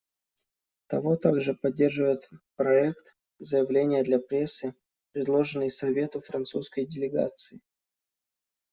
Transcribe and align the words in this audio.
Того 0.87 1.15
также 1.15 1.53
поддерживает 1.53 2.27
проект 2.55 3.15
заявления 3.37 4.01
для 4.03 4.17
прессы, 4.17 4.73
предложенный 5.11 5.69
Совету 5.69 6.19
французской 6.21 6.87
делегацией. 6.87 7.61